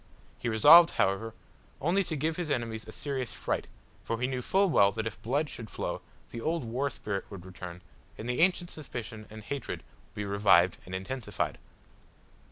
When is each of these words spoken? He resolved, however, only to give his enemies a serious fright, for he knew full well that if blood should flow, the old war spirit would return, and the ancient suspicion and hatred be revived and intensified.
He 0.39 0.49
resolved, 0.49 0.89
however, 0.97 1.35
only 1.79 2.03
to 2.05 2.15
give 2.15 2.35
his 2.35 2.49
enemies 2.49 2.87
a 2.87 2.91
serious 2.91 3.33
fright, 3.33 3.67
for 4.03 4.19
he 4.19 4.25
knew 4.25 4.41
full 4.41 4.67
well 4.71 4.91
that 4.91 5.05
if 5.05 5.21
blood 5.21 5.47
should 5.47 5.69
flow, 5.69 6.01
the 6.31 6.41
old 6.41 6.63
war 6.63 6.89
spirit 6.89 7.25
would 7.29 7.45
return, 7.45 7.83
and 8.17 8.27
the 8.27 8.39
ancient 8.41 8.71
suspicion 8.71 9.27
and 9.29 9.43
hatred 9.43 9.83
be 10.15 10.25
revived 10.25 10.77
and 10.87 10.95
intensified. 10.95 11.59